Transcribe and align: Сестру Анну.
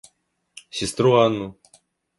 Сестру 0.71 1.13
Анну. 1.21 1.55